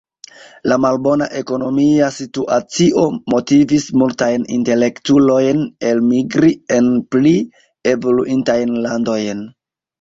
La 0.69 0.77
malbona 0.85 1.25
ekonomia 1.41 2.07
situacio 2.15 3.03
motivis 3.35 3.85
multajn 4.03 4.49
intelektulojn 4.57 5.63
elmigri 5.93 6.53
en 6.81 6.93
pli 7.15 7.39
evoluintajn 7.97 8.77
landojn. 8.91 9.49